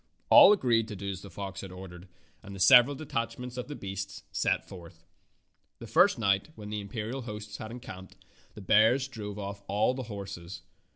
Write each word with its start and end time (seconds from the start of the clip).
All 0.31 0.51
agreed 0.51 0.87
to 0.87 0.95
do 0.95 1.11
as 1.11 1.21
the 1.21 1.29
fox 1.29 1.61
had 1.61 1.71
ordered, 1.71 2.07
and 2.41 2.55
the 2.55 2.59
several 2.59 2.95
detachments 2.95 3.55
of 3.55 3.67
the 3.67 3.75
beasts 3.75 4.23
set 4.31 4.67
forth. 4.67 5.05
The 5.77 5.85
first 5.85 6.17
night, 6.17 6.49
when 6.55 6.71
the 6.71 6.81
imperial 6.81 7.21
host 7.21 7.55
had 7.57 7.69
encamped, 7.69 8.15
the 8.55 8.61
bears 8.61 9.07
drove 9.07 9.37
off 9.37 9.61
all 9.67 9.93
the 9.93 10.01
horses. 10.09 10.63